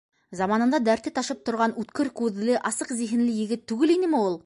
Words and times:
Заманында 0.37 0.79
дәрте 0.87 1.13
ташып 1.19 1.45
торған 1.51 1.77
үткер 1.83 2.11
күҙле, 2.23 2.59
асыҡ 2.73 2.97
зиһенле 3.03 3.41
егет 3.45 3.67
түгел 3.75 3.99
инеме 3.99 4.27
ул? 4.31 4.39